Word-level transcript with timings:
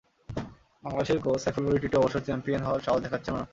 বাংলাদেশের 0.83 1.19
কোচ 1.23 1.37
সাইফুল 1.43 1.63
বারী 1.65 1.79
টিটু 1.83 1.97
অবশ্য 1.99 2.17
চ্যাম্পিয়ন 2.27 2.61
হওয়ার 2.63 2.83
সাহস 2.85 2.99
দেখাচ্ছেনও 3.03 3.37
না। 3.37 3.45